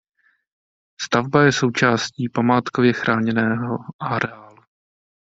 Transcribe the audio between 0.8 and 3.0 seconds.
Stavba je součástí památkově